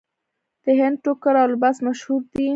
د 0.63 0.65
هند 0.79 0.97
ټوکر 1.03 1.35
او 1.41 1.47
لباس 1.53 1.77
مشهور 1.87 2.21
دی. 2.33 2.45